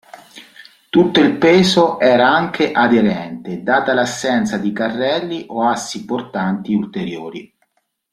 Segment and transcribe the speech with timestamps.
[0.89, 7.55] Tutto il peso era anche "aderente" data l'assenza di carrelli o assi portanti ulteriori.